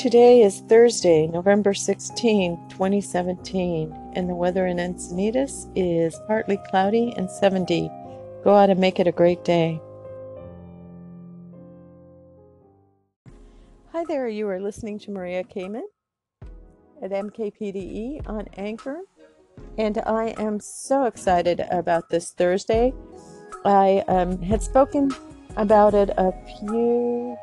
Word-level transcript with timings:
Today 0.00 0.40
is 0.44 0.60
Thursday, 0.60 1.26
November 1.26 1.74
16, 1.74 2.70
2017, 2.70 4.12
and 4.14 4.30
the 4.30 4.34
weather 4.34 4.66
in 4.66 4.78
Encinitas 4.78 5.70
is 5.76 6.18
partly 6.26 6.56
cloudy 6.70 7.12
and 7.18 7.30
70. 7.30 7.90
Go 8.42 8.54
out 8.54 8.70
and 8.70 8.80
make 8.80 8.98
it 8.98 9.06
a 9.06 9.12
great 9.12 9.44
day. 9.44 9.78
Hi 13.92 14.02
there, 14.08 14.26
you 14.26 14.48
are 14.48 14.58
listening 14.58 14.98
to 15.00 15.10
Maria 15.10 15.44
Kamen 15.44 15.82
at 17.02 17.10
MKPDE 17.10 18.26
on 18.26 18.48
Anchor, 18.56 19.00
and 19.76 19.98
I 20.06 20.28
am 20.38 20.60
so 20.60 21.04
excited 21.04 21.60
about 21.70 22.08
this 22.08 22.32
Thursday. 22.32 22.94
I 23.66 24.02
um, 24.08 24.40
had 24.40 24.62
spoken 24.62 25.10
about 25.58 25.92
it 25.92 26.08
a 26.16 26.32
few 26.58 27.36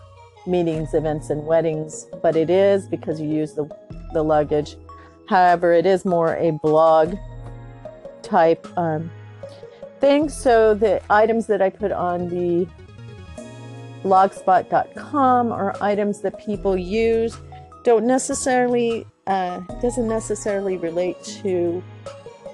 meetings, 0.47 0.95
events, 0.95 1.31
and 1.31 1.45
weddings, 1.45 2.07
but 2.23 2.37
it 2.37 2.51
is 2.51 2.87
because 2.87 3.21
you 3.21 3.29
use 3.29 3.55
the, 3.55 3.69
the 4.13 4.23
luggage. 4.23 4.77
However, 5.29 5.73
it 5.73 5.87
is 5.87 6.05
more 6.05 6.37
a 6.37 6.53
blog 6.53 7.17
type 8.23 8.67
um, 8.77 9.11
thing. 10.01 10.29
So 10.29 10.75
the 10.75 11.03
items 11.11 11.47
that 11.47 11.63
I 11.63 11.71
put 11.71 11.93
on 11.93 12.29
the 12.29 12.67
blogspot.com 14.03 15.51
are 15.51 15.75
items 15.81 16.21
that 16.21 16.39
people 16.39 16.77
use 16.77 17.37
don't 17.83 18.07
necessarily 18.07 19.07
uh, 19.27 19.59
doesn't 19.83 20.07
necessarily 20.07 20.77
relate 20.77 21.23
to 21.25 21.83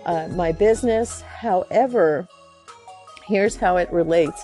uh, 0.06 0.28
my 0.28 0.50
business 0.50 1.20
however 1.20 2.26
here's 3.26 3.56
how 3.56 3.76
it 3.76 3.92
relates. 3.92 4.42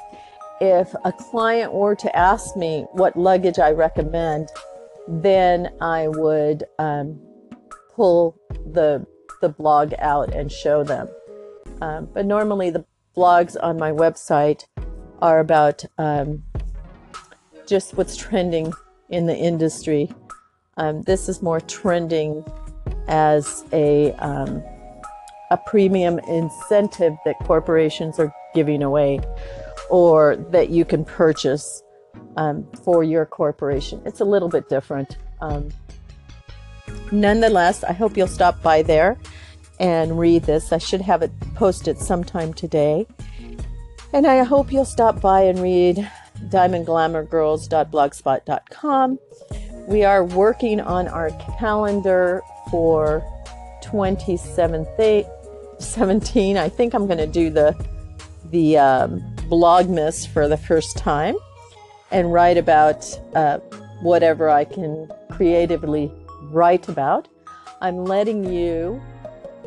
If 0.60 0.92
a 1.04 1.12
client 1.12 1.72
were 1.72 1.94
to 1.96 2.16
ask 2.16 2.56
me 2.56 2.86
what 2.92 3.16
luggage 3.16 3.58
I 3.58 3.70
recommend, 3.70 4.48
then 5.06 5.72
I 5.80 6.08
would 6.08 6.64
um, 6.78 7.20
pull 7.94 8.36
the 8.72 9.06
the 9.40 9.48
blog 9.48 9.94
out 9.98 10.34
and 10.34 10.50
show 10.50 10.82
them. 10.82 11.08
Um, 11.80 12.08
but 12.12 12.26
normally 12.26 12.70
the 12.70 12.84
blogs 13.16 13.56
on 13.62 13.78
my 13.78 13.92
website 13.92 14.66
are 15.20 15.38
about 15.38 15.84
um, 15.96 16.42
just 17.66 17.96
what's 17.96 18.16
trending 18.16 18.72
in 19.10 19.26
the 19.26 19.36
industry. 19.36 20.10
Um, 20.76 21.02
this 21.02 21.28
is 21.28 21.42
more 21.42 21.60
trending 21.60 22.44
as 23.06 23.64
a 23.72 24.12
um, 24.14 24.62
a 25.50 25.56
premium 25.56 26.18
incentive 26.20 27.16
that 27.24 27.38
corporations 27.40 28.18
are 28.18 28.32
giving 28.54 28.82
away 28.82 29.20
or 29.90 30.36
that 30.50 30.70
you 30.70 30.84
can 30.84 31.04
purchase 31.04 31.82
um, 32.36 32.66
for 32.84 33.02
your 33.02 33.26
corporation. 33.26 34.00
It's 34.04 34.20
a 34.20 34.24
little 34.24 34.48
bit 34.48 34.68
different. 34.68 35.16
Um, 35.40 35.70
nonetheless, 37.10 37.84
I 37.84 37.92
hope 37.92 38.16
you'll 38.16 38.26
stop 38.26 38.62
by 38.62 38.82
there 38.82 39.18
and 39.80 40.18
read 40.18 40.44
this. 40.44 40.72
I 40.72 40.78
should 40.78 41.02
have 41.02 41.22
it 41.22 41.30
posted 41.54 41.98
sometime 41.98 42.52
today. 42.52 43.06
And 44.12 44.26
I 44.26 44.42
hope 44.42 44.72
you'll 44.72 44.84
stop 44.84 45.20
by 45.20 45.42
and 45.42 45.60
read 45.60 46.10
diamondglamourgirls.blogspot.com. 46.48 49.18
We 49.86 50.04
are 50.04 50.24
working 50.24 50.80
on 50.80 51.06
our 51.08 51.30
calendar 51.58 52.42
for 52.70 53.22
2017. 55.78 56.56
I 56.56 56.68
think 56.68 56.92
I'm 56.92 57.06
going 57.06 57.18
to 57.18 57.26
do 57.26 57.50
the 57.50 57.74
the 58.50 58.78
um, 58.78 59.20
Vlogmas 59.48 60.26
for 60.26 60.48
the 60.48 60.56
first 60.56 60.96
time 60.96 61.36
and 62.10 62.32
write 62.32 62.56
about 62.56 63.04
uh, 63.34 63.58
whatever 64.00 64.48
I 64.48 64.64
can 64.64 65.10
creatively 65.30 66.10
write 66.50 66.88
about. 66.88 67.28
I'm 67.80 68.04
letting 68.04 68.50
you 68.52 69.00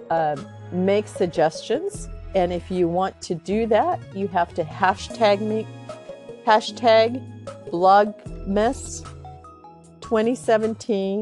uh, 0.09 0.35
make 0.71 1.07
suggestions, 1.07 2.09
and 2.35 2.51
if 2.51 2.69
you 2.69 2.87
want 2.87 3.21
to 3.21 3.35
do 3.35 3.65
that, 3.67 3.99
you 4.15 4.27
have 4.29 4.53
to 4.55 4.63
hashtag 4.63 5.41
me, 5.41 5.65
hashtag 6.45 7.21
Vlogmas 7.69 9.05
2017 10.01 11.21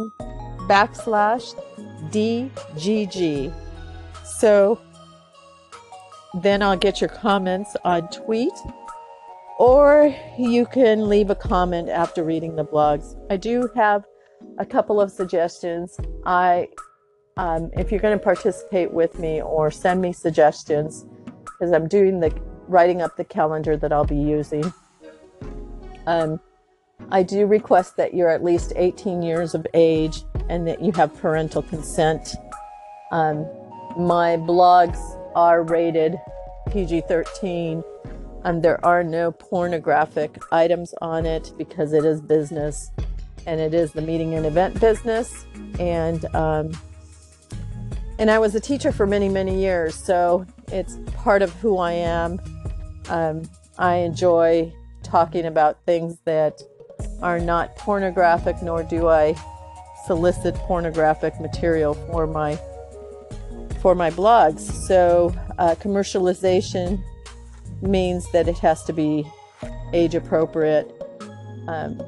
backslash 0.68 1.54
DGG. 2.12 3.54
So 4.40 4.80
then 6.42 6.62
I'll 6.62 6.78
get 6.78 7.02
your 7.02 7.10
comments 7.10 7.76
on 7.84 8.08
tweet, 8.08 8.54
or 9.58 10.16
you 10.38 10.66
can 10.66 11.10
leave 11.10 11.30
a 11.30 11.36
comment 11.36 11.90
after 11.90 12.24
reading 12.24 12.56
the 12.56 12.64
blogs. 12.64 13.18
I 13.30 13.36
do 13.36 13.70
have 13.76 14.06
a 14.58 14.66
couple 14.66 15.02
of 15.02 15.12
suggestions. 15.12 16.00
I, 16.26 16.70
um, 17.36 17.70
if 17.74 17.92
you're 17.92 18.00
going 18.00 18.18
to 18.18 18.24
participate 18.24 18.94
with 18.94 19.20
me 19.20 19.42
or 19.42 19.72
send 19.72 20.00
me 20.02 20.14
suggestions, 20.14 21.06
because 21.44 21.74
I'm 21.74 21.90
doing 21.90 22.22
the 22.22 22.34
writing 22.70 23.02
up 23.02 23.18
the 23.18 23.26
calendar 23.26 23.76
that 23.76 23.92
I'll 23.92 24.06
be 24.06 24.16
using. 24.16 24.72
Um, 26.08 26.40
I 27.12 27.24
do 27.24 27.46
request 27.46 27.98
that 27.98 28.14
you're 28.14 28.30
at 28.30 28.42
least 28.42 28.72
18 28.78 29.22
years 29.22 29.54
of 29.54 29.68
age 29.74 30.24
and 30.48 30.66
that 30.66 30.82
you 30.82 30.94
have 30.94 31.14
parental 31.20 31.62
consent. 31.62 32.36
Um, 33.12 33.46
my 33.98 34.38
blogs 34.38 35.00
are 35.36 35.64
rated 35.64 36.20
PG 36.72 37.02
13. 37.08 37.84
and 38.46 38.64
there 38.64 38.84
are 38.86 39.04
no 39.04 39.32
pornographic 39.32 40.38
items 40.52 40.94
on 41.02 41.26
it 41.26 41.52
because 41.58 41.92
it 41.94 42.06
is 42.06 42.22
business 42.22 42.92
and 43.46 43.60
it 43.60 43.74
is 43.74 43.92
the 43.92 44.02
meeting 44.02 44.36
and 44.36 44.46
event 44.46 44.80
business. 44.80 45.46
And 45.80 46.24
um, 46.36 46.72
and 48.18 48.30
I 48.30 48.38
was 48.38 48.54
a 48.54 48.60
teacher 48.60 48.92
for 48.92 49.08
many, 49.08 49.30
many 49.30 49.60
years, 49.62 49.96
so 49.96 50.46
it's 50.68 51.00
part 51.16 51.42
of 51.42 51.54
who 51.54 51.78
I 51.78 51.94
am. 51.94 52.40
Um, 53.08 53.44
I 53.78 53.96
enjoy 53.96 54.74
talking 55.04 55.46
about 55.46 55.78
things 55.86 56.18
that 56.26 56.62
are 57.22 57.40
not 57.40 57.78
pornographic, 57.78 58.62
nor 58.62 58.84
do 58.84 59.08
I 59.08 59.36
solicit 60.06 60.54
pornographic 60.56 61.40
material 61.40 61.94
for 61.94 62.28
my 62.28 62.60
for 63.82 63.96
my 63.96 64.10
blogs. 64.12 64.60
So 64.60 65.34
uh, 65.58 65.76
commercialization 65.76 67.02
means 67.82 68.32
that 68.32 68.48
it 68.48 68.58
has 68.60 68.84
to 68.86 68.94
be 68.94 69.26
age 69.94 70.16
appropriate. 70.16 70.92
Um, 71.68 72.02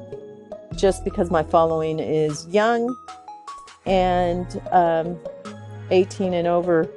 just 0.76 1.04
because 1.04 1.30
my 1.30 1.42
following 1.42 1.98
is 1.98 2.46
young 2.48 2.96
and 3.84 4.60
um, 4.70 5.18
18 5.90 6.32
and 6.34 6.48
over 6.48 6.88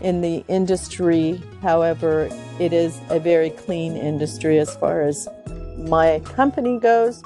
in 0.00 0.20
the 0.20 0.44
industry, 0.48 1.42
however, 1.62 2.28
it 2.60 2.72
is 2.72 3.00
a 3.08 3.18
very 3.18 3.50
clean 3.50 3.96
industry 3.96 4.58
as 4.58 4.76
far 4.76 5.02
as 5.02 5.26
my 5.78 6.20
company 6.20 6.78
goes. 6.78 7.22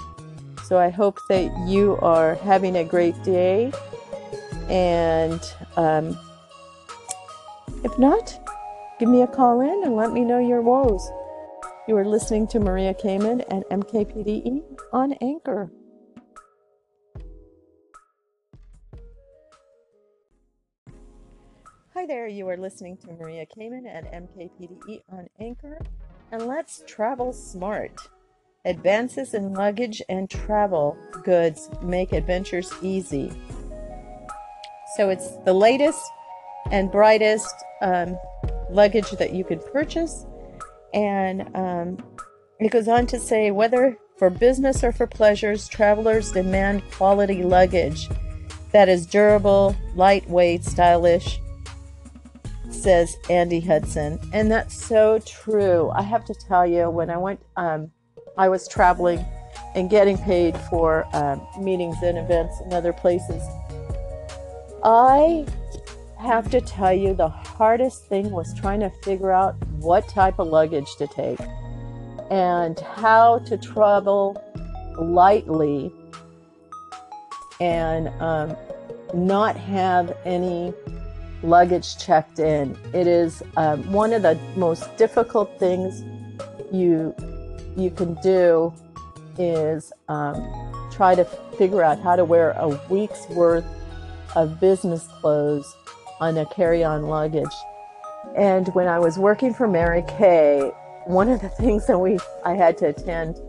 So 0.64 0.78
I 0.78 0.90
hope 0.90 1.19
that 1.28 1.50
you 1.66 1.96
are 2.02 2.34
having 2.37 2.76
a 2.76 2.84
great 2.84 3.20
day 3.25 3.72
and 4.69 5.40
um, 5.76 6.19
if 7.84 7.98
not, 7.98 8.38
give 8.98 9.08
me 9.08 9.22
a 9.22 9.26
call 9.26 9.60
in 9.60 9.84
and 9.84 9.94
let 9.94 10.12
me 10.12 10.25
know 10.25 10.38
your 10.38 10.62
woes. 10.62 11.10
You 11.86 11.96
are 11.96 12.04
listening 12.04 12.46
to 12.48 12.60
Maria 12.60 12.92
Kamen 12.92 13.40
at 13.50 13.69
MKPDE 13.70 14.62
on 14.92 15.12
Anchor. 15.14 15.70
Hi 21.94 22.06
there, 22.06 22.28
you 22.28 22.48
are 22.48 22.56
listening 22.56 22.96
to 22.98 23.12
Maria 23.12 23.46
Kamen 23.46 23.86
at 23.86 24.12
MKPDE 24.12 25.02
on 25.10 25.28
Anchor. 25.40 25.78
And 26.30 26.46
let's 26.46 26.82
travel 26.86 27.32
smart. 27.32 28.08
Advances 28.64 29.34
in 29.34 29.54
luggage 29.54 30.02
and 30.08 30.28
travel 30.28 30.96
goods 31.25 31.70
make 31.82 32.12
adventures 32.12 32.72
easy. 32.82 33.32
So 34.96 35.10
it's 35.10 35.38
the 35.44 35.54
latest 35.54 36.02
and 36.70 36.91
brightest 36.91 37.55
um, 37.82 38.19
luggage 38.70 39.11
that 39.12 39.32
you 39.32 39.44
could 39.44 39.65
purchase. 39.73 40.26
And 40.94 41.49
um, 41.55 41.99
it 42.61 42.70
goes 42.70 42.88
on 42.88 43.06
to 43.09 43.19
say 43.19 43.50
whether 43.50 43.97
for 44.17 44.31
business 44.31 44.82
or 44.82 44.93
for 44.93 45.06
pleasures, 45.06 45.69
travelers 45.69 46.32
demand 46.32 46.82
quality 46.91 47.43
luggage 47.43 48.09
that 48.73 48.88
is 48.88 49.06
durable, 49.06 49.76
lightweight, 49.94 50.65
stylish, 50.65 51.41
says 52.71 53.17
Andy 53.31 53.61
Hudson. 53.61 54.19
And 54.32 54.50
that's 54.50 54.75
so 54.75 55.21
true. 55.21 55.91
I 55.91 56.03
have 56.03 56.25
to 56.26 56.35
tell 56.35 56.67
you, 56.67 56.91
when 56.91 57.11
I 57.11 57.17
went, 57.17 57.41
um, 57.56 57.91
I 58.37 58.49
was 58.49 58.69
traveling 58.69 59.25
and 59.75 59.88
getting 59.88 60.19
paid 60.19 60.56
for 60.71 61.06
um, 61.14 61.47
meetings 61.61 61.97
and 62.03 62.19
events 62.19 62.55
in 62.64 62.73
other 62.73 62.93
places. 62.93 63.43
I 64.85 65.47
have 66.19 66.50
to 66.50 66.61
tell 66.61 66.93
you, 66.93 67.15
the 67.15 67.29
hardest 67.29 68.06
thing 68.06 68.31
was 68.31 68.53
trying 68.55 68.81
to 68.81 68.91
figure 69.03 69.31
out 69.31 69.56
what 69.79 70.09
type 70.09 70.38
of 70.38 70.49
luggage 70.49 70.97
to 70.97 71.06
take 71.06 71.38
and 72.31 72.79
how 72.81 73.38
to 73.41 73.56
travel 73.56 74.43
lightly 74.99 75.93
and 77.61 78.09
um, 78.20 78.56
not 79.15 79.56
have 79.56 80.17
any 80.25 80.73
luggage 81.43 81.99
checked 81.99 82.41
in. 82.41 82.76
It 82.93 83.06
is 83.06 83.43
um, 83.56 83.91
one 83.93 84.12
of 84.12 84.23
the 84.23 84.38
most 84.56 84.97
difficult 84.97 85.59
things 85.59 86.03
you 86.73 87.14
you 87.76 87.91
can 87.91 88.14
do 88.23 88.73
is 89.38 89.93
um, 90.09 90.88
try 90.91 91.14
to 91.14 91.25
figure 91.56 91.82
out 91.82 92.00
how 92.00 92.17
to 92.17 92.25
wear 92.25 92.50
a 92.59 92.69
week's 92.91 93.29
worth 93.29 93.64
of 94.35 94.61
business 94.61 95.06
clothes 95.21 95.76
on 96.20 96.37
a 96.37 96.47
carry-on 96.47 97.05
luggage. 97.05 97.55
And 98.37 98.69
when 98.75 98.88
I 98.88 98.99
was 98.99 99.19
working 99.19 99.55
for 99.55 99.69
Mary 99.69 100.05
Kay, 100.06 100.70
one 101.06 101.29
of 101.29 101.41
the 101.41 101.49
things 101.61 101.87
that 101.87 101.99
we 101.99 102.19
I 102.44 102.55
had 102.55 102.76
to 102.79 102.88
attend 102.88 103.41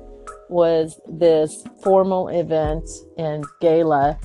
was 0.49 0.99
this 1.07 1.63
formal 1.83 2.27
event 2.29 2.89
and 3.17 3.45
gala 3.61 4.19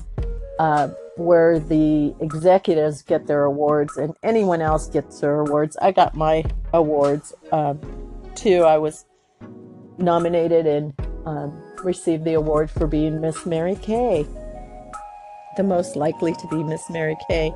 uh, 0.57 0.87
where 1.17 1.59
the 1.59 2.15
executives 2.19 3.01
get 3.01 3.27
their 3.27 3.43
awards 3.43 3.95
and 3.97 4.15
anyone 4.23 4.61
else 4.61 4.89
gets 4.89 5.19
their 5.19 5.41
awards. 5.41 5.77
I 5.81 5.91
got 5.91 6.15
my 6.15 6.43
awards 6.73 7.33
um, 7.51 7.79
too. 8.35 8.63
I 8.63 8.77
was 8.77 9.05
nominated 9.97 10.65
and 10.65 10.93
um, 11.25 11.61
received 11.83 12.25
the 12.25 12.33
award 12.33 12.69
for 12.69 12.87
being 12.87 13.21
Miss 13.21 13.45
Mary 13.45 13.75
Kay, 13.75 14.25
the 15.57 15.63
most 15.63 15.95
likely 15.95 16.33
to 16.33 16.47
be 16.49 16.63
Miss 16.63 16.89
Mary 16.89 17.15
Kay. 17.29 17.53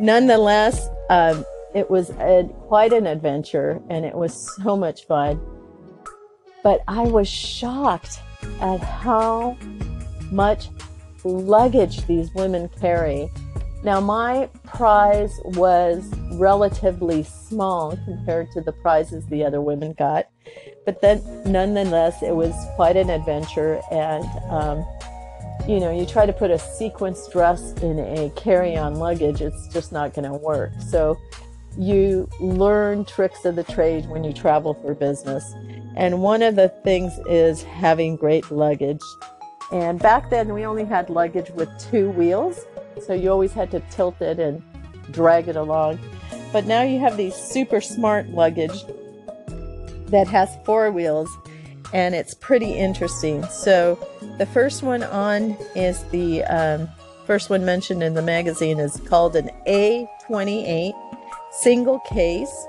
Nonetheless, 0.00 0.88
um, 1.10 1.44
it 1.74 1.90
was 1.90 2.08
a, 2.18 2.48
quite 2.68 2.94
an 2.94 3.06
adventure 3.06 3.82
and 3.90 4.06
it 4.06 4.14
was 4.14 4.50
so 4.56 4.74
much 4.74 5.04
fun. 5.06 5.38
But 6.64 6.80
I 6.88 7.02
was 7.02 7.28
shocked 7.28 8.18
at 8.62 8.80
how 8.80 9.58
much 10.32 10.70
luggage 11.22 12.06
these 12.06 12.32
women 12.34 12.70
carry. 12.80 13.30
Now, 13.84 14.00
my 14.00 14.48
prize 14.64 15.38
was 15.44 16.10
relatively 16.32 17.22
small 17.22 17.94
compared 18.06 18.50
to 18.52 18.62
the 18.62 18.72
prizes 18.72 19.26
the 19.26 19.44
other 19.44 19.60
women 19.60 19.92
got, 19.98 20.28
but 20.86 21.02
then 21.02 21.22
nonetheless, 21.44 22.22
it 22.22 22.34
was 22.34 22.54
quite 22.76 22.96
an 22.96 23.10
adventure. 23.10 23.80
And, 23.90 24.24
um, 24.50 24.86
you 25.70 25.78
know, 25.78 25.92
you 25.92 26.04
try 26.04 26.26
to 26.26 26.32
put 26.32 26.50
a 26.50 26.58
sequence 26.58 27.28
dress 27.28 27.72
in 27.74 28.00
a 28.00 28.28
carry 28.30 28.76
on 28.76 28.96
luggage, 28.96 29.40
it's 29.40 29.68
just 29.68 29.92
not 29.92 30.14
going 30.14 30.24
to 30.24 30.36
work. 30.36 30.72
So, 30.88 31.16
you 31.78 32.28
learn 32.40 33.04
tricks 33.04 33.44
of 33.44 33.54
the 33.54 33.62
trade 33.62 34.06
when 34.06 34.24
you 34.24 34.32
travel 34.32 34.74
for 34.74 34.94
business. 34.94 35.54
And 35.94 36.20
one 36.20 36.42
of 36.42 36.56
the 36.56 36.70
things 36.82 37.12
is 37.28 37.62
having 37.62 38.16
great 38.16 38.50
luggage. 38.50 39.02
And 39.70 40.00
back 40.00 40.30
then, 40.30 40.52
we 40.52 40.66
only 40.66 40.84
had 40.84 41.08
luggage 41.08 41.50
with 41.50 41.68
two 41.78 42.10
wheels. 42.10 42.66
So 43.00 43.14
you 43.14 43.30
always 43.30 43.52
had 43.52 43.70
to 43.70 43.80
tilt 43.92 44.20
it 44.20 44.40
and 44.40 44.60
drag 45.12 45.46
it 45.46 45.54
along. 45.54 46.00
But 46.52 46.66
now 46.66 46.82
you 46.82 46.98
have 46.98 47.16
these 47.16 47.36
super 47.36 47.80
smart 47.80 48.28
luggage 48.30 48.84
that 50.06 50.26
has 50.26 50.50
four 50.64 50.90
wheels 50.90 51.30
and 51.92 52.14
it's 52.14 52.34
pretty 52.34 52.72
interesting. 52.72 53.44
So 53.46 53.98
the 54.38 54.46
first 54.46 54.82
one 54.82 55.02
on 55.02 55.56
is 55.74 56.04
the 56.04 56.44
um, 56.44 56.88
first 57.26 57.50
one 57.50 57.64
mentioned 57.64 58.02
in 58.02 58.14
the 58.14 58.22
magazine 58.22 58.78
is 58.78 59.00
called 59.06 59.36
an 59.36 59.50
A28 59.66 60.92
single 61.52 61.98
case 62.00 62.66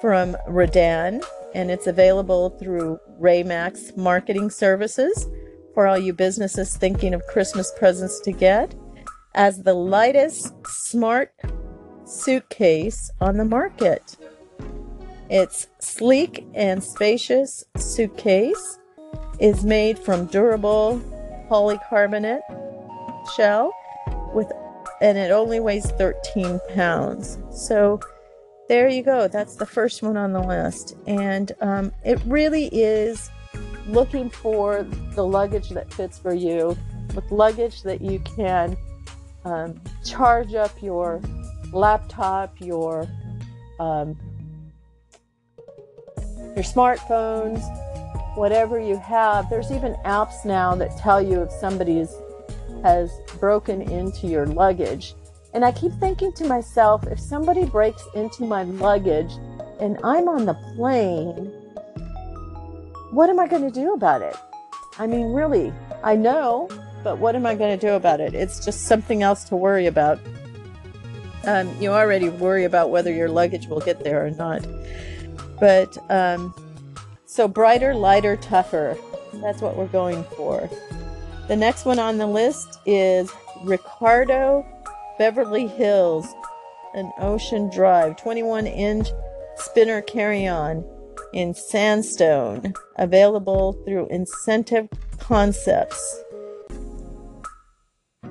from 0.00 0.36
Raden 0.48 1.24
and 1.54 1.70
it's 1.70 1.86
available 1.86 2.50
through 2.50 2.98
Raymax 3.20 3.96
Marketing 3.96 4.50
Services 4.50 5.28
for 5.72 5.86
all 5.86 5.98
you 5.98 6.12
businesses 6.12 6.76
thinking 6.76 7.14
of 7.14 7.26
Christmas 7.26 7.72
presents 7.78 8.20
to 8.20 8.32
get 8.32 8.74
as 9.34 9.62
the 9.62 9.74
lightest 9.74 10.54
smart 10.66 11.32
suitcase 12.04 13.10
on 13.20 13.36
the 13.36 13.44
market. 13.44 14.16
Its 15.34 15.66
sleek 15.80 16.46
and 16.54 16.80
spacious 16.80 17.64
suitcase 17.76 18.78
is 19.40 19.64
made 19.64 19.98
from 19.98 20.26
durable 20.26 21.02
polycarbonate 21.50 22.40
shell 23.34 23.74
with 24.32 24.46
and 25.00 25.18
it 25.18 25.32
only 25.32 25.58
weighs 25.58 25.90
13 25.90 26.60
pounds. 26.76 27.38
So 27.50 27.98
there 28.68 28.88
you 28.88 29.02
go. 29.02 29.26
That's 29.26 29.56
the 29.56 29.66
first 29.66 30.04
one 30.04 30.16
on 30.16 30.32
the 30.32 30.40
list. 30.40 30.94
And 31.08 31.50
um, 31.60 31.90
it 32.04 32.20
really 32.26 32.66
is 32.66 33.28
looking 33.88 34.30
for 34.30 34.86
the 35.16 35.26
luggage 35.26 35.70
that 35.70 35.92
fits 35.92 36.16
for 36.16 36.32
you, 36.32 36.78
with 37.12 37.28
luggage 37.32 37.82
that 37.82 38.00
you 38.00 38.20
can 38.20 38.76
um, 39.44 39.80
charge 40.04 40.54
up 40.54 40.80
your 40.80 41.20
laptop, 41.72 42.54
your 42.60 43.08
um, 43.80 44.16
your 46.54 46.64
smartphones, 46.64 47.62
whatever 48.36 48.78
you 48.78 48.96
have. 48.98 49.50
There's 49.50 49.70
even 49.72 49.94
apps 50.04 50.44
now 50.44 50.74
that 50.76 50.96
tell 50.98 51.20
you 51.20 51.42
if 51.42 51.50
somebody 51.50 52.06
has 52.82 53.10
broken 53.40 53.82
into 53.82 54.26
your 54.26 54.46
luggage. 54.46 55.14
And 55.52 55.64
I 55.64 55.72
keep 55.72 55.92
thinking 55.94 56.32
to 56.34 56.46
myself, 56.46 57.06
if 57.06 57.20
somebody 57.20 57.64
breaks 57.64 58.04
into 58.14 58.44
my 58.44 58.64
luggage 58.64 59.32
and 59.80 59.98
I'm 60.02 60.28
on 60.28 60.46
the 60.46 60.54
plane, 60.74 61.52
what 63.10 63.30
am 63.30 63.38
I 63.38 63.46
going 63.46 63.62
to 63.62 63.70
do 63.70 63.94
about 63.94 64.22
it? 64.22 64.36
I 64.98 65.06
mean, 65.06 65.32
really, 65.32 65.72
I 66.02 66.16
know, 66.16 66.68
but 67.02 67.18
what 67.18 67.36
am 67.36 67.46
I 67.46 67.54
going 67.54 67.78
to 67.78 67.86
do 67.86 67.94
about 67.94 68.20
it? 68.20 68.34
It's 68.34 68.64
just 68.64 68.86
something 68.86 69.22
else 69.22 69.44
to 69.44 69.56
worry 69.56 69.86
about. 69.86 70.18
Um, 71.44 71.70
you 71.80 71.90
already 71.90 72.28
worry 72.28 72.64
about 72.64 72.90
whether 72.90 73.12
your 73.12 73.28
luggage 73.28 73.66
will 73.66 73.80
get 73.80 74.02
there 74.02 74.24
or 74.24 74.30
not. 74.30 74.66
But 75.58 75.96
um, 76.10 76.54
so 77.26 77.48
brighter, 77.48 77.94
lighter, 77.94 78.36
tougher. 78.36 78.96
That's 79.34 79.60
what 79.60 79.76
we're 79.76 79.86
going 79.86 80.24
for. 80.36 80.68
The 81.48 81.56
next 81.56 81.84
one 81.84 81.98
on 81.98 82.18
the 82.18 82.26
list 82.26 82.78
is 82.86 83.30
Ricardo 83.62 84.66
Beverly 85.18 85.66
Hills, 85.66 86.26
an 86.94 87.12
Ocean 87.18 87.70
Drive 87.70 88.16
21 88.16 88.66
inch 88.66 89.08
spinner 89.56 90.00
carry 90.02 90.46
on 90.46 90.84
in 91.32 91.54
sandstone, 91.54 92.74
available 92.96 93.72
through 93.84 94.08
Incentive 94.08 94.88
Concepts. 95.18 96.22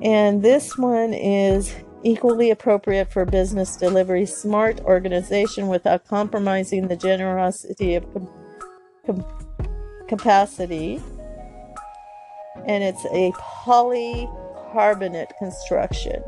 And 0.02 0.42
this 0.42 0.78
one 0.78 1.14
is 1.14 1.76
equally 2.04 2.52
appropriate 2.52 3.12
for 3.12 3.26
business 3.26 3.76
delivery, 3.76 4.26
smart 4.26 4.80
organization 4.82 5.68
without 5.68 6.08
compromising 6.08 6.88
the 6.88 6.96
generosity 6.96 7.96
of 7.96 8.14
com- 8.14 8.30
com- 9.06 9.26
capacity. 10.08 11.02
And 12.66 12.84
it's 12.84 13.04
a 13.06 13.32
polycarbonate 13.32 15.38
construction. 15.38 16.24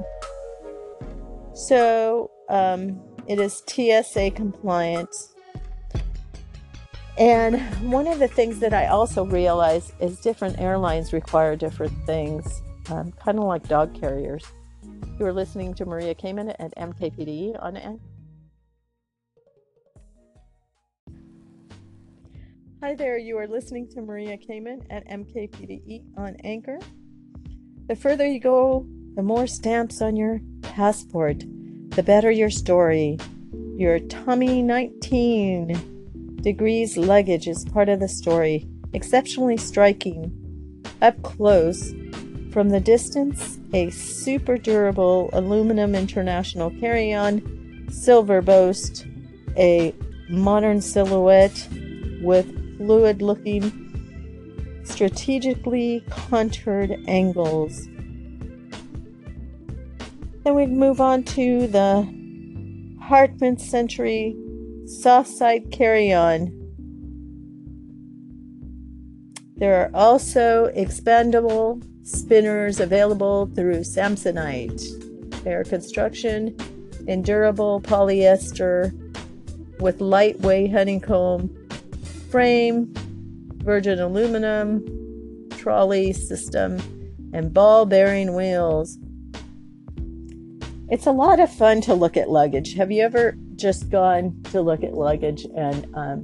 So 1.53 2.31
um, 2.49 2.99
it 3.27 3.39
is 3.39 3.63
TSA 3.67 4.31
compliant 4.31 5.09
and 7.17 7.61
one 7.89 8.07
of 8.07 8.19
the 8.19 8.27
things 8.27 8.59
that 8.59 8.73
I 8.73 8.87
also 8.87 9.23
realize 9.23 9.93
is 10.01 10.19
different 10.19 10.59
airlines 10.59 11.13
require 11.13 11.55
different 11.55 11.93
things, 12.05 12.61
um, 12.89 13.13
kind 13.13 13.37
of 13.37 13.45
like 13.45 13.67
dog 13.67 13.99
carriers. 13.99 14.45
You 15.17 15.25
are 15.25 15.31
listening 15.31 15.73
to 15.75 15.85
Maria 15.85 16.13
Kamen 16.13 16.53
at 16.59 16.75
MKPDE 16.75 17.63
on 17.63 17.77
Anchor. 17.77 18.03
Hi 22.81 22.95
there, 22.95 23.17
you 23.17 23.37
are 23.37 23.47
listening 23.47 23.87
to 23.91 24.01
Maria 24.01 24.37
Kamen 24.37 24.85
at 24.89 25.07
MKPDE 25.07 26.03
on 26.17 26.35
Anchor. 26.43 26.79
The 27.87 27.95
further 27.95 28.27
you 28.27 28.41
go, 28.41 28.85
the 29.15 29.23
more 29.23 29.47
stamps 29.47 30.01
on 30.01 30.17
your 30.17 30.41
passport, 30.61 31.45
the 31.91 32.03
better 32.03 32.29
your 32.29 32.49
story. 32.49 33.17
Your 33.77 33.99
Tumi 33.99 34.61
19 34.65 36.41
degrees 36.41 36.97
luggage 36.97 37.47
is 37.47 37.63
part 37.63 37.87
of 37.87 38.01
the 38.01 38.09
story, 38.09 38.67
exceptionally 38.91 39.55
striking. 39.55 40.83
Up 41.01 41.21
close, 41.23 41.93
from 42.55 42.69
the 42.69 42.79
distance, 42.79 43.59
a 43.73 43.89
super 43.89 44.57
durable 44.57 45.29
aluminum 45.33 45.93
international 45.93 46.69
carry 46.79 47.13
on, 47.13 47.85
silver 47.91 48.41
boast, 48.41 49.05
a 49.57 49.93
modern 50.29 50.79
silhouette 50.79 51.67
with 52.21 52.77
fluid 52.77 53.21
looking, 53.21 54.79
strategically 54.85 56.01
contoured 56.09 56.97
angles. 57.09 57.89
Then 60.45 60.55
we 60.55 60.65
move 60.65 61.01
on 61.01 61.23
to 61.23 61.67
the 61.67 62.07
Hartmann 63.01 63.57
Century 63.57 64.33
Soft 64.85 65.27
Side 65.27 65.71
Carry 65.73 66.13
On. 66.13 66.53
There 69.57 69.75
are 69.81 69.91
also 69.93 70.71
expandable 70.73 71.83
spinners 72.05 72.79
available 72.79 73.47
through 73.55 73.79
Samsonite. 73.79 75.43
They 75.43 75.53
are 75.53 75.63
construction 75.63 76.55
in 77.07 77.23
durable 77.23 77.81
polyester 77.81 78.93
with 79.79 80.01
lightweight 80.01 80.71
honeycomb 80.71 81.49
frame, 82.29 82.93
virgin 83.57 83.99
aluminum, 83.99 85.49
trolley 85.49 86.13
system, 86.13 86.77
and 87.33 87.51
ball 87.51 87.87
bearing 87.87 88.35
wheels. 88.35 88.99
It's 90.89 91.07
a 91.07 91.11
lot 91.11 91.39
of 91.39 91.51
fun 91.51 91.81
to 91.81 91.95
look 91.95 92.15
at 92.17 92.29
luggage. 92.29 92.75
Have 92.75 92.91
you 92.91 93.01
ever 93.01 93.35
just 93.55 93.89
gone 93.89 94.39
to 94.51 94.61
look 94.61 94.83
at 94.83 94.93
luggage 94.93 95.47
and 95.57 95.87
um, 95.95 96.23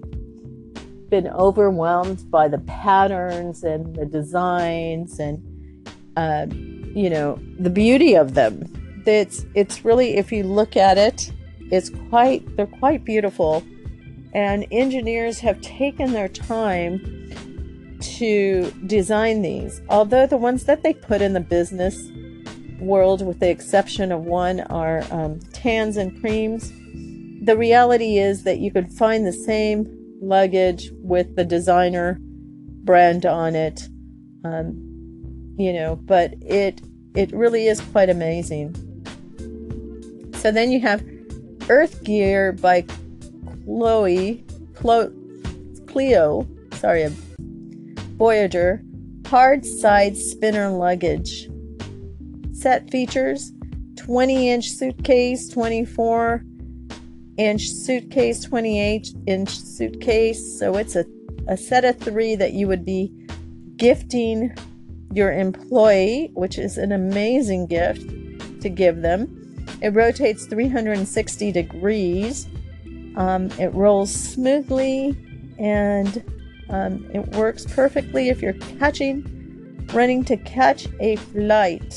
been 1.09 1.27
overwhelmed 1.27 2.29
by 2.29 2.47
the 2.47 2.59
patterns 2.59 3.63
and 3.63 3.95
the 3.95 4.05
designs 4.05 5.19
and 5.19 5.50
uh, 6.17 6.47
you 6.49 7.09
know 7.09 7.39
the 7.59 7.69
beauty 7.69 8.15
of 8.15 8.33
them? 8.33 9.03
It's 9.05 9.45
it's 9.55 9.83
really 9.83 10.17
if 10.17 10.31
you 10.31 10.43
look 10.43 10.77
at 10.77 10.97
it, 10.97 11.31
it's 11.71 11.89
quite 12.09 12.55
they're 12.55 12.67
quite 12.67 13.03
beautiful, 13.03 13.63
and 14.33 14.65
engineers 14.71 15.39
have 15.39 15.59
taken 15.61 16.13
their 16.13 16.27
time 16.27 16.99
to 18.01 18.71
design 18.85 19.41
these. 19.41 19.81
Although 19.89 20.27
the 20.27 20.37
ones 20.37 20.65
that 20.65 20.83
they 20.83 20.93
put 20.93 21.21
in 21.21 21.33
the 21.33 21.39
business 21.39 22.09
world, 22.79 23.25
with 23.25 23.39
the 23.39 23.49
exception 23.49 24.11
of 24.11 24.21
one, 24.21 24.61
are 24.61 25.03
um, 25.11 25.39
tans 25.53 25.97
and 25.97 26.19
creams. 26.19 26.71
The 27.43 27.55
reality 27.57 28.17
is 28.17 28.43
that 28.43 28.59
you 28.59 28.71
could 28.71 28.91
find 28.91 29.25
the 29.25 29.33
same 29.33 29.87
luggage 30.21 30.91
with 30.93 31.35
the 31.35 31.45
designer 31.45 32.19
brand 32.83 33.25
on 33.25 33.55
it, 33.55 33.87
um, 34.43 34.90
you 35.61 35.73
know, 35.73 35.95
but 35.95 36.33
it 36.41 36.81
it 37.15 37.31
really 37.31 37.67
is 37.67 37.81
quite 37.81 38.09
amazing. 38.09 38.75
So 40.35 40.51
then 40.51 40.71
you 40.71 40.79
have 40.79 41.03
Earth 41.69 42.03
Gear 42.03 42.53
by 42.53 42.85
Chloe, 43.65 44.43
Chloe 44.75 45.11
Cleo, 45.85 46.47
sorry, 46.73 47.07
Voyager, 48.17 48.81
hard 49.27 49.65
side 49.65 50.15
spinner 50.17 50.69
luggage 50.69 51.49
set 52.53 52.89
features 52.91 53.51
20 53.97 54.49
inch 54.49 54.69
suitcase, 54.69 55.49
24 55.49 56.43
inch 57.37 57.69
suitcase, 57.69 58.43
28 58.43 59.13
inch 59.27 59.49
suitcase. 59.49 60.59
So 60.59 60.77
it's 60.77 60.95
a, 60.95 61.05
a 61.47 61.57
set 61.57 61.85
of 61.85 61.97
three 61.97 62.35
that 62.35 62.53
you 62.53 62.67
would 62.67 62.85
be 62.85 63.11
gifting 63.77 64.55
your 65.11 65.31
employee, 65.31 66.31
which 66.33 66.57
is 66.57 66.77
an 66.77 66.91
amazing 66.91 67.67
gift 67.67 68.09
to 68.61 68.69
give 68.69 69.01
them. 69.01 69.37
It 69.81 69.93
rotates 69.93 70.45
360 70.45 71.51
degrees. 71.51 72.47
Um, 73.15 73.49
it 73.59 73.73
rolls 73.73 74.13
smoothly 74.13 75.17
and 75.59 76.23
um, 76.69 77.09
it 77.13 77.27
works 77.35 77.65
perfectly 77.65 78.29
if 78.29 78.41
you're 78.41 78.53
catching, 78.53 79.85
running 79.93 80.23
to 80.25 80.37
catch 80.37 80.87
a 80.99 81.17
flight. 81.17 81.93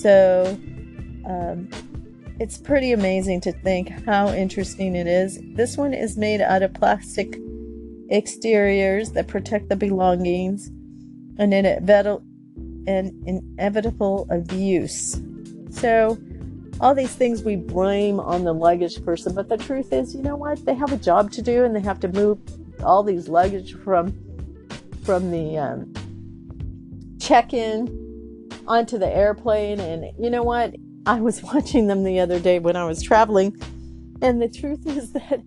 So 0.00 0.58
um, 1.26 1.68
it's 2.40 2.56
pretty 2.56 2.92
amazing 2.92 3.40
to 3.42 3.52
think 3.52 3.90
how 4.06 4.28
interesting 4.28 4.96
it 4.96 5.06
is. 5.06 5.38
This 5.54 5.76
one 5.76 5.92
is 5.92 6.16
made 6.16 6.40
out 6.40 6.62
of 6.62 6.72
plastic 6.72 7.38
exteriors 8.10 9.12
that 9.12 9.28
protect 9.28 9.68
the 9.68 9.76
belongings 9.76 10.70
and 11.38 11.52
inevitable 11.52 12.22
and 12.86 13.26
inevitable 13.26 14.26
abuse. 14.30 15.20
So 15.70 16.18
all 16.80 16.94
these 16.94 17.14
things 17.14 17.42
we 17.42 17.56
blame 17.56 18.20
on 18.20 18.44
the 18.44 18.52
luggage 18.52 19.02
person, 19.04 19.34
but 19.34 19.48
the 19.48 19.56
truth 19.56 19.92
is, 19.92 20.14
you 20.14 20.22
know 20.22 20.36
what? 20.36 20.64
They 20.64 20.74
have 20.74 20.92
a 20.92 20.96
job 20.96 21.30
to 21.32 21.42
do 21.42 21.64
and 21.64 21.74
they 21.74 21.80
have 21.80 22.00
to 22.00 22.08
move 22.08 22.38
all 22.82 23.02
these 23.02 23.28
luggage 23.28 23.74
from 23.82 24.14
from 25.04 25.30
the 25.30 25.58
um, 25.58 25.92
check-in 27.20 28.50
onto 28.66 28.98
the 28.98 29.08
airplane. 29.08 29.78
And 29.78 30.06
you 30.18 30.30
know 30.30 30.42
what? 30.42 30.74
I 31.06 31.20
was 31.20 31.42
watching 31.54 31.86
them 31.86 32.04
the 32.04 32.20
other 32.20 32.40
day 32.40 32.58
when 32.58 32.76
I 32.76 32.84
was 32.84 33.02
traveling. 33.02 33.56
And 34.22 34.40
the 34.40 34.48
truth 34.48 34.86
is 34.86 35.12
that, 35.12 35.42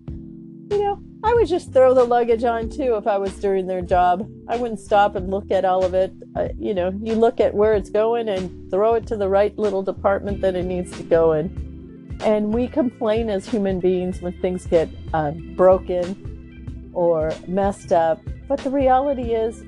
you 0.70 0.78
know, 0.78 1.02
I 1.24 1.34
would 1.34 1.48
just 1.48 1.72
throw 1.72 1.94
the 1.94 2.04
luggage 2.04 2.44
on 2.44 2.70
too 2.70 2.94
if 2.94 3.06
I 3.06 3.18
was 3.18 3.34
doing 3.34 3.66
their 3.66 3.82
job. 3.82 4.28
I 4.48 4.56
wouldn't 4.56 4.78
stop 4.78 5.16
and 5.16 5.30
look 5.30 5.50
at 5.50 5.64
all 5.64 5.84
of 5.84 5.92
it. 5.92 6.12
Uh, 6.36 6.48
you 6.56 6.74
know, 6.74 6.92
you 7.02 7.14
look 7.14 7.40
at 7.40 7.54
where 7.54 7.74
it's 7.74 7.90
going 7.90 8.28
and 8.28 8.70
throw 8.70 8.94
it 8.94 9.06
to 9.08 9.16
the 9.16 9.28
right 9.28 9.56
little 9.58 9.82
department 9.82 10.40
that 10.42 10.54
it 10.54 10.64
needs 10.64 10.96
to 10.96 11.02
go 11.02 11.32
in. 11.32 12.18
And 12.24 12.54
we 12.54 12.68
complain 12.68 13.30
as 13.30 13.48
human 13.48 13.80
beings 13.80 14.22
when 14.22 14.32
things 14.40 14.66
get 14.66 14.88
uh, 15.12 15.32
broken 15.56 16.90
or 16.94 17.32
messed 17.48 17.92
up. 17.92 18.20
But 18.46 18.60
the 18.60 18.70
reality 18.70 19.34
is, 19.34 19.64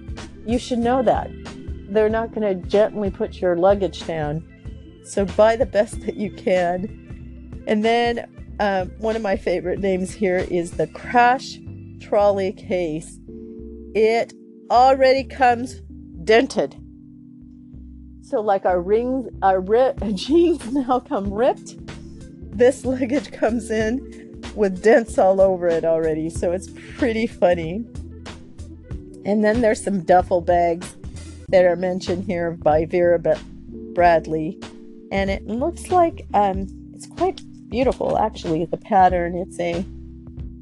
you 0.46 0.58
should 0.58 0.78
know 0.78 1.02
that 1.02 1.30
they're 1.88 2.08
not 2.08 2.32
going 2.32 2.42
to 2.42 2.68
gently 2.68 3.10
put 3.10 3.40
your 3.40 3.56
luggage 3.56 4.06
down. 4.06 4.46
So 5.04 5.24
buy 5.24 5.56
the 5.56 5.66
best 5.66 6.00
that 6.02 6.16
you 6.16 6.30
can. 6.30 7.64
And 7.66 7.84
then 7.84 8.39
um, 8.60 8.90
one 8.98 9.16
of 9.16 9.22
my 9.22 9.36
favorite 9.36 9.78
names 9.78 10.12
here 10.12 10.46
is 10.50 10.72
the 10.72 10.86
Crash 10.88 11.58
Trolley 11.98 12.52
Case. 12.52 13.18
It 13.94 14.34
already 14.70 15.24
comes 15.24 15.80
dented. 16.24 16.76
So, 18.20 18.42
like 18.42 18.66
our 18.66 18.80
rings, 18.80 19.28
our 19.42 19.60
rip, 19.60 19.98
jeans 20.14 20.72
now 20.72 21.00
come 21.00 21.32
ripped. 21.32 21.74
This 22.56 22.84
luggage 22.84 23.32
comes 23.32 23.70
in 23.70 24.42
with 24.54 24.82
dents 24.82 25.16
all 25.16 25.40
over 25.40 25.66
it 25.66 25.86
already. 25.86 26.28
So, 26.28 26.52
it's 26.52 26.68
pretty 26.98 27.26
funny. 27.26 27.86
And 29.24 29.42
then 29.42 29.62
there's 29.62 29.82
some 29.82 30.02
duffel 30.02 30.42
bags 30.42 30.96
that 31.48 31.64
are 31.64 31.76
mentioned 31.76 32.24
here 32.24 32.50
by 32.52 32.84
Vera 32.84 33.18
Bradley. 33.94 34.60
And 35.10 35.30
it 35.30 35.46
looks 35.46 35.88
like 35.88 36.26
um, 36.34 36.66
it's 36.94 37.06
quite 37.06 37.40
beautiful, 37.70 38.18
actually. 38.18 38.64
The 38.64 38.76
pattern 38.76 39.36
it's 39.36 39.58
a 39.58 39.84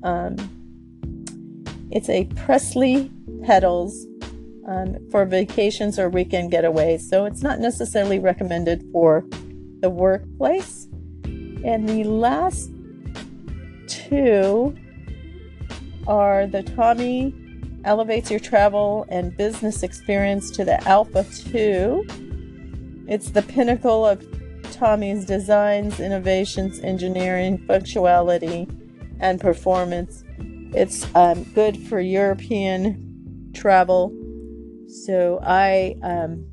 um, 0.02 0.36
it's 1.90 2.08
a 2.08 2.24
Presley 2.36 3.10
petals 3.44 4.06
um, 4.66 4.96
for 5.10 5.24
vacations 5.24 5.98
or 5.98 6.08
weekend 6.08 6.52
getaways. 6.52 7.00
So 7.00 7.24
it's 7.24 7.42
not 7.42 7.58
necessarily 7.58 8.18
recommended 8.18 8.84
for 8.92 9.24
the 9.80 9.90
workplace. 9.90 10.86
And 11.24 11.88
the 11.88 12.04
last 12.04 12.70
two 13.86 14.76
are 16.06 16.46
the 16.46 16.62
Tumi 16.62 17.34
elevates 17.84 18.30
your 18.30 18.40
travel 18.40 19.06
and 19.08 19.36
business 19.36 19.82
experience 19.82 20.50
to 20.52 20.64
the 20.64 20.86
Alpha 20.86 21.24
2. 21.50 23.04
It's 23.08 23.30
the 23.30 23.42
pinnacle 23.42 24.04
of 24.04 24.22
Tumi's 24.78 25.24
designs, 25.24 25.98
innovations, 25.98 26.78
engineering, 26.80 27.58
functionality, 27.66 28.68
and 29.20 29.40
performance. 29.40 30.22
It's 30.72 31.06
um, 31.16 31.42
good 31.54 31.76
for 31.76 31.98
European 32.00 33.50
travel. 33.54 34.12
So 35.04 35.40
I 35.42 35.96
um, 36.02 36.46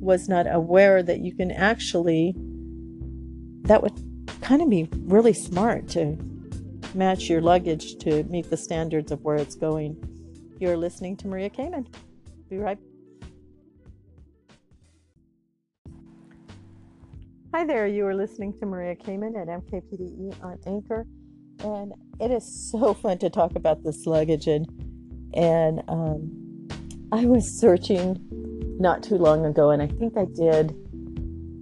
was 0.00 0.28
not 0.28 0.46
aware 0.52 1.02
that 1.02 1.20
you 1.20 1.34
can 1.34 1.50
actually, 1.50 2.34
that 3.62 3.82
would 3.82 3.92
kind 4.40 4.62
of 4.62 4.70
be 4.70 4.88
really 5.00 5.32
smart 5.32 5.88
to 5.88 6.16
match 6.94 7.28
your 7.28 7.40
luggage 7.40 7.96
to 7.98 8.22
meet 8.24 8.48
the 8.48 8.56
standards 8.56 9.10
of 9.10 9.22
where 9.24 9.36
it's 9.36 9.56
going. 9.56 9.96
You're 10.60 10.76
listening 10.76 11.16
to 11.18 11.26
Maria 11.26 11.50
Kamen. 11.50 11.86
Be 12.48 12.58
right 12.58 12.78
Hi 17.54 17.66
there, 17.66 17.86
you 17.86 18.06
are 18.06 18.14
listening 18.14 18.54
to 18.60 18.66
Maria 18.66 18.96
Kamen 18.96 19.38
at 19.38 19.46
MKPDE 19.46 20.42
on 20.42 20.58
Anchor. 20.66 21.06
And 21.62 21.92
it 22.18 22.30
is 22.30 22.70
so 22.70 22.94
fun 23.02 23.18
to 23.18 23.28
talk 23.28 23.56
about 23.56 23.84
this 23.84 24.06
luggage 24.06 24.46
and 24.46 24.66
and 25.34 25.82
um, 25.86 26.68
I 27.12 27.26
was 27.26 27.60
searching 27.60 28.18
not 28.80 29.02
too 29.02 29.16
long 29.16 29.44
ago, 29.44 29.68
and 29.68 29.82
I 29.82 29.86
think 29.86 30.16
I 30.16 30.24
did 30.24 30.70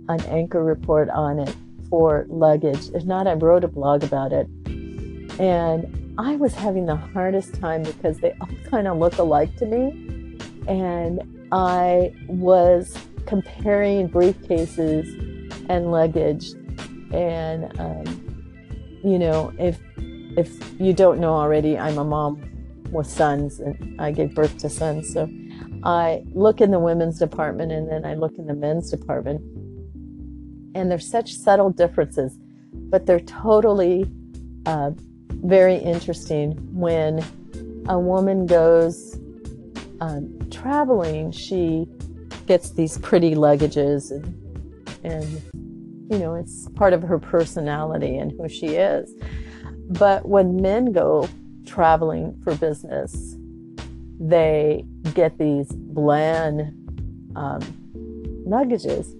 an 0.08 0.20
anchor 0.28 0.62
report 0.62 1.10
on 1.10 1.40
it 1.40 1.56
for 1.88 2.24
luggage. 2.28 2.90
If 2.94 3.04
not, 3.04 3.26
I 3.26 3.32
wrote 3.32 3.64
a 3.64 3.68
blog 3.68 4.04
about 4.04 4.32
it, 4.32 4.46
and 5.40 6.14
I 6.18 6.36
was 6.36 6.54
having 6.54 6.86
the 6.86 6.96
hardest 6.96 7.54
time 7.54 7.82
because 7.82 8.18
they 8.18 8.32
all 8.40 8.48
kind 8.70 8.86
of 8.86 8.98
look 8.98 9.18
alike 9.18 9.56
to 9.56 9.66
me, 9.66 10.38
and 10.68 11.48
I 11.50 12.12
was 12.28 12.96
comparing 13.26 14.08
briefcases 14.08 15.29
and 15.70 15.90
luggage, 15.92 16.52
and 17.12 17.80
um, 17.80 18.04
you 19.04 19.18
know 19.18 19.52
if 19.58 19.78
if 20.36 20.80
you 20.80 20.92
don't 20.92 21.20
know 21.20 21.34
already, 21.34 21.78
I'm 21.78 21.98
a 21.98 22.04
mom 22.04 22.42
with 22.90 23.06
sons 23.06 23.60
and 23.60 24.00
I 24.00 24.10
gave 24.10 24.34
birth 24.34 24.58
to 24.58 24.68
sons. 24.68 25.12
So 25.12 25.28
I 25.84 26.24
look 26.32 26.60
in 26.60 26.70
the 26.70 26.78
women's 26.78 27.18
department 27.18 27.72
and 27.72 27.88
then 27.88 28.04
I 28.04 28.14
look 28.14 28.36
in 28.38 28.46
the 28.46 28.54
men's 28.54 28.90
department. 28.90 29.40
And 30.74 30.90
there's 30.90 31.08
such 31.08 31.34
subtle 31.34 31.70
differences, 31.70 32.36
but 32.72 33.06
they're 33.06 33.20
totally 33.20 34.10
uh, 34.66 34.90
very 35.28 35.76
interesting. 35.76 36.52
When 36.72 37.24
a 37.88 37.98
woman 37.98 38.46
goes 38.46 39.18
um, 40.00 40.38
traveling, 40.50 41.32
she 41.32 41.86
gets 42.46 42.70
these 42.70 42.98
pretty 42.98 43.34
luggages 43.34 44.10
and, 44.10 44.34
and, 45.04 45.42
you 46.10 46.18
know, 46.18 46.34
it's 46.34 46.68
part 46.70 46.92
of 46.92 47.02
her 47.02 47.18
personality 47.18 48.16
and 48.16 48.32
who 48.32 48.48
she 48.48 48.74
is. 48.74 49.14
But 49.88 50.28
when 50.28 50.60
men 50.60 50.92
go 50.92 51.28
traveling 51.66 52.38
for 52.42 52.54
business, 52.56 53.36
they 54.18 54.84
get 55.14 55.38
these 55.38 55.68
bland 55.70 56.60
um, 57.36 57.60
luggages. 58.46 59.16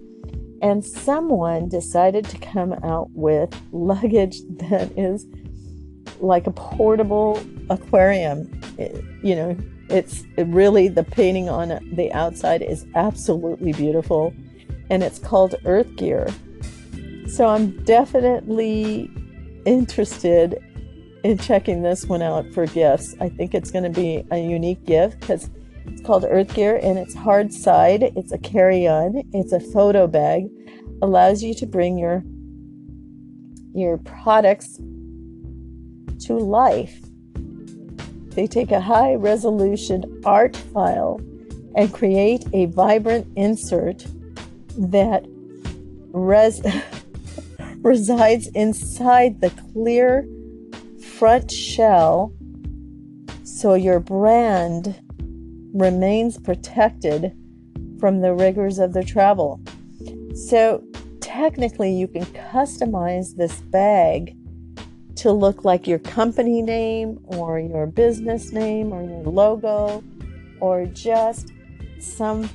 And 0.63 0.85
someone 0.85 1.69
decided 1.69 2.25
to 2.27 2.39
come 2.39 2.73
out 2.85 3.09
with 3.13 3.55
luggage 3.73 4.41
that 4.59 4.91
is 4.99 5.27
like 6.19 6.47
a 6.47 6.51
portable 6.51 7.43
aquarium. 7.71 8.61
It, 8.79 9.03
you 9.23 9.37
know, 9.37 9.57
it's 9.89 10.25
it 10.37 10.47
really 10.49 10.89
the 10.89 11.05
painting 11.05 11.49
on 11.49 11.69
the 11.95 12.13
outside 12.13 12.63
is 12.63 12.85
absolutely 12.95 13.73
beautiful, 13.73 14.35
and 14.91 15.03
it's 15.03 15.19
called 15.19 15.55
Earth 15.65 15.97
Gear. 15.97 16.29
So 17.31 17.47
I'm 17.47 17.71
definitely 17.85 19.09
interested 19.65 20.61
in 21.23 21.39
checking 21.39 21.83
this 21.83 22.07
one 22.07 22.23
out 22.23 22.53
for 22.53 22.67
gifts. 22.67 23.15
I 23.21 23.29
think 23.29 23.55
it's 23.55 23.71
going 23.71 23.85
to 23.85 23.91
be 23.91 24.25
a 24.33 24.39
unique 24.39 24.85
gift 24.85 25.21
because 25.21 25.49
it's 25.87 26.03
called 26.03 26.25
Earth 26.29 26.53
Gear 26.55 26.81
and 26.83 26.99
it's 26.99 27.15
hard 27.15 27.53
side. 27.53 28.03
It's 28.17 28.33
a 28.33 28.39
carry 28.39 28.89
on. 28.89 29.23
It's 29.33 29.53
a 29.53 29.61
photo 29.61 30.09
bag. 30.09 30.49
Allows 31.03 31.43
you 31.43 31.55
to 31.55 31.67
bring 31.67 31.99
your 31.99 32.25
your 33.73 33.99
products 33.99 34.79
to 36.27 36.37
life. 36.37 37.01
They 38.35 38.49
take 38.49 38.73
a 38.73 38.81
high 38.81 39.15
resolution 39.15 40.21
art 40.25 40.57
file 40.57 41.21
and 41.77 41.95
create 41.95 42.45
a 42.53 42.67
vibrant 42.67 43.29
insert 43.37 44.05
that 44.77 45.25
res- 46.13 46.61
resides 47.83 48.47
inside 48.49 49.41
the 49.41 49.51
clear 49.73 50.27
front 51.19 51.51
shell 51.51 52.33
so 53.43 53.75
your 53.75 54.01
brand 54.01 54.99
remains 55.75 56.39
protected 56.39 57.33
from 57.99 58.21
the 58.21 58.35
rigors 58.35 58.79
of 58.79 58.93
the 58.93 59.05
travel. 59.05 59.61
So, 60.35 60.83
technically, 61.21 61.93
you 61.93 62.09
can 62.09 62.25
customize 62.27 63.37
this 63.37 63.61
bag 63.61 64.37
to 65.17 65.33
look 65.33 65.65
like 65.65 65.87
your 65.87 65.99
company 65.99 66.63
name 66.63 67.21
or 67.27 67.59
your 67.59 67.87
business 67.87 68.53
name 68.53 68.93
or 68.93 69.03
your 69.03 69.25
logo 69.25 70.03
or 70.61 70.87
just 70.87 71.53
some 71.99 72.49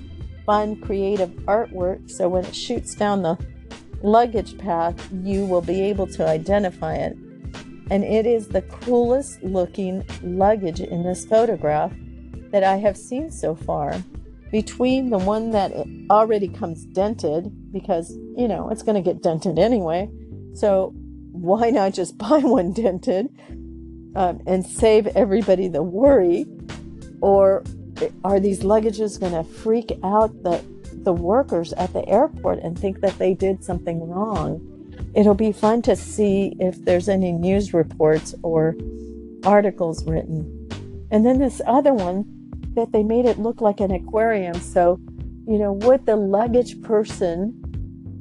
fun 0.46 0.76
creative 0.78 1.30
artwork. 1.46 2.10
So, 2.10 2.28
when 2.28 2.46
it 2.46 2.56
shoots 2.56 2.96
down 2.96 3.22
the 3.22 3.38
luggage 4.02 4.58
path, 4.58 5.10
you 5.24 5.46
will 5.46 5.62
be 5.62 5.82
able 5.82 6.08
to 6.08 6.28
identify 6.28 6.96
it 6.96 7.18
and 7.92 8.04
it 8.04 8.26
is 8.26 8.48
the 8.48 8.62
coolest 8.64 9.44
looking 9.44 10.04
luggage 10.24 10.80
in 10.80 11.04
this 11.04 11.26
photograph 11.26 11.94
that 12.52 12.64
I 12.64 12.78
have 12.78 12.98
seen 12.98 13.30
so 13.30 13.56
far. 13.56 13.96
Between 14.52 15.10
the 15.10 15.18
one 15.18 15.52
that 15.52 15.72
already 16.10 16.48
comes 16.48 16.86
dented, 16.86 17.72
because 17.72 18.12
you 18.38 18.48
know 18.48 18.70
it's 18.70 18.84
going 18.84 18.96
to 18.96 19.02
get 19.02 19.22
dented 19.22 19.60
anyway, 19.60 20.10
so 20.54 20.94
why 21.32 21.70
not 21.70 21.94
just 21.94 22.18
buy 22.18 22.40
one 22.40 22.72
dented 22.74 23.30
um, 24.16 24.42
and 24.48 24.66
save 24.66 25.08
everybody 25.08 25.68
the 25.68 25.84
worry? 25.84 26.46
Or 27.22 27.64
are 28.24 28.40
these 28.40 28.62
luggages 28.62 29.20
going 29.20 29.34
to 29.34 29.44
freak 29.44 29.98
out 30.04 30.44
the 30.44 30.64
the 31.06 31.14
workers 31.14 31.72
at 31.74 31.94
the 31.94 32.08
airport 32.10 32.60
and 32.60 32.78
think 32.78 33.00
that 33.02 33.18
they 33.18 33.34
did 33.34 33.64
something 33.64 34.08
wrong? 34.10 34.72
it'll 35.16 35.34
be 35.34 35.52
fun 35.52 35.82
to 35.82 35.96
see 35.96 36.56
if 36.60 36.84
there's 36.84 37.08
any 37.08 37.32
news 37.32 37.74
reports 37.74 38.36
or 38.44 38.76
articles 39.46 40.06
written. 40.06 40.52
And 41.10 41.26
then 41.26 41.40
this 41.40 41.62
other 41.66 41.94
one 41.94 42.26
that 42.76 42.92
they 42.92 43.04
made 43.04 43.26
it 43.26 43.40
look 43.40 43.62
like 43.62 43.80
an 43.80 43.92
aquarium. 43.92 44.60
So, 44.60 45.00
you 45.48 45.58
know, 45.58 45.72
would 45.72 46.06
the 46.06 46.18
luggage 46.18 46.82
person, 46.82 47.62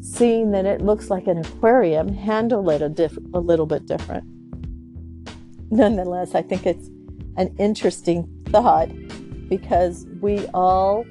seeing 0.01 0.53
that 0.53 0.67
it 0.67 0.81
looks 0.81 1.11
like 1.11 1.27
an 1.27 1.39
aquarium, 1.39 2.15
handle 2.15 2.71
it 2.71 2.81
a, 2.81 2.89
diff- 2.89 3.19
a 3.35 3.41
little 3.41 3.67
bit 3.67 3.87
different? 3.87 4.25
Nonetheless, 5.71 6.37
I 6.37 6.43
think 6.43 6.65
it's 6.65 6.89
an 7.37 7.53
interesting 7.59 8.29
thought 8.47 8.89
because 9.49 10.07
we 10.21 10.47
all 10.55 11.05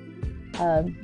um, 0.60 0.96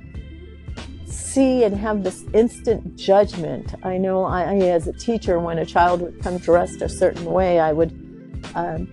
see 1.12 1.64
and 1.64 1.76
have 1.76 2.04
this 2.04 2.24
instant 2.34 2.96
judgment. 2.96 3.74
I 3.84 3.98
know 3.98 4.24
I, 4.24 4.56
as 4.56 4.88
a 4.88 4.94
teacher, 4.94 5.40
when 5.40 5.58
a 5.58 5.66
child 5.66 6.02
would 6.02 6.22
come 6.22 6.38
dressed 6.38 6.82
a 6.82 6.90
certain 6.90 7.26
way, 7.26 7.60
I 7.60 7.74
would 7.74 7.92
um, 8.56 8.88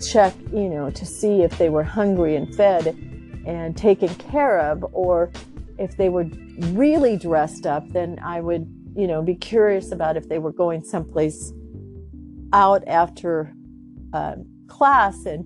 check, 0.00 0.34
you 0.52 0.68
know, 0.68 0.90
to 0.90 1.06
see 1.06 1.42
if 1.42 1.56
they 1.58 1.68
were 1.68 1.84
hungry 1.84 2.36
and 2.36 2.54
fed 2.54 2.88
and 3.46 3.76
taken 3.76 4.08
care 4.14 4.58
of, 4.58 4.84
or 4.92 5.30
if 5.78 5.96
they 5.96 6.08
were 6.08 6.28
really 6.72 7.16
dressed 7.16 7.66
up, 7.66 7.88
then 7.90 8.18
I 8.22 8.40
would, 8.40 8.66
you 8.94 9.06
know, 9.06 9.22
be 9.22 9.34
curious 9.34 9.92
about 9.92 10.16
if 10.16 10.28
they 10.28 10.38
were 10.38 10.52
going 10.52 10.84
someplace 10.84 11.52
out 12.52 12.86
after 12.86 13.54
um, 14.12 14.46
class 14.68 15.24
and 15.26 15.44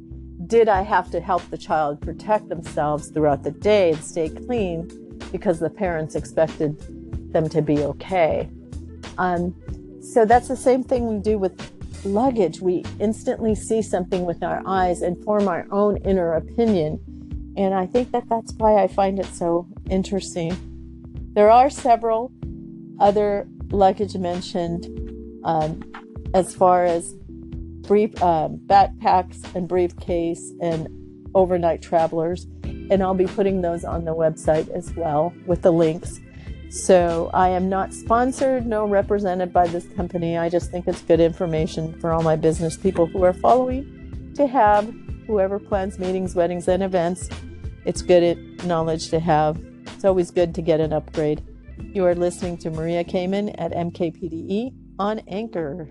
did 0.48 0.68
I 0.68 0.82
have 0.82 1.10
to 1.12 1.20
help 1.20 1.48
the 1.50 1.56
child 1.56 2.00
protect 2.00 2.48
themselves 2.48 3.08
throughout 3.10 3.42
the 3.42 3.50
day 3.50 3.92
and 3.92 4.04
stay 4.04 4.28
clean 4.28 5.05
because 5.32 5.60
the 5.60 5.70
parents 5.70 6.14
expected 6.14 6.78
them 7.32 7.48
to 7.48 7.62
be 7.62 7.78
okay. 7.78 8.48
Um, 9.18 9.54
so 10.00 10.24
that's 10.24 10.48
the 10.48 10.56
same 10.56 10.84
thing 10.84 11.06
we 11.06 11.18
do 11.18 11.38
with 11.38 11.72
luggage. 12.04 12.60
We 12.60 12.84
instantly 13.00 13.54
see 13.54 13.82
something 13.82 14.24
with 14.24 14.42
our 14.42 14.62
eyes 14.66 15.02
and 15.02 15.22
form 15.24 15.48
our 15.48 15.66
own 15.70 15.96
inner 15.98 16.34
opinion. 16.34 17.00
And 17.56 17.74
I 17.74 17.86
think 17.86 18.12
that 18.12 18.28
that's 18.28 18.52
why 18.54 18.82
I 18.82 18.86
find 18.86 19.18
it 19.18 19.26
so 19.26 19.66
interesting. 19.90 20.56
There 21.34 21.50
are 21.50 21.70
several 21.70 22.30
other 23.00 23.46
luggage 23.70 24.14
mentioned 24.16 24.86
um, 25.44 25.82
as 26.34 26.54
far 26.54 26.84
as 26.84 27.14
brief 27.86 28.10
uh, 28.22 28.48
backpacks 28.66 29.54
and 29.54 29.68
briefcase 29.68 30.52
and 30.60 30.88
overnight 31.36 31.82
travelers 31.82 32.46
and 32.90 33.02
I'll 33.02 33.14
be 33.14 33.26
putting 33.26 33.60
those 33.60 33.84
on 33.84 34.04
the 34.04 34.14
website 34.14 34.68
as 34.70 34.94
well 34.94 35.32
with 35.46 35.62
the 35.62 35.72
links. 35.72 36.20
So 36.70 37.30
I 37.32 37.50
am 37.50 37.68
not 37.68 37.92
sponsored, 37.92 38.66
no 38.66 38.86
represented 38.86 39.52
by 39.52 39.66
this 39.68 39.86
company. 39.94 40.36
I 40.36 40.48
just 40.48 40.70
think 40.70 40.88
it's 40.88 41.02
good 41.02 41.20
information 41.20 41.98
for 42.00 42.12
all 42.12 42.22
my 42.22 42.36
business 42.36 42.76
people 42.76 43.06
who 43.06 43.22
are 43.22 43.32
following 43.32 44.32
to 44.34 44.46
have. 44.46 44.92
Whoever 45.26 45.58
plans 45.58 45.98
meetings, 45.98 46.34
weddings, 46.34 46.68
and 46.68 46.82
events, 46.82 47.28
it's 47.84 48.02
good 48.02 48.64
knowledge 48.64 49.10
to 49.10 49.20
have. 49.20 49.60
It's 49.86 50.04
always 50.04 50.30
good 50.30 50.54
to 50.54 50.62
get 50.62 50.80
an 50.80 50.92
upgrade. 50.92 51.42
You 51.92 52.04
are 52.04 52.14
listening 52.14 52.56
to 52.58 52.70
Maria 52.70 53.04
Kamen 53.04 53.54
at 53.58 53.72
MKPDE 53.72 54.72
on 54.98 55.20
Anchor. 55.28 55.88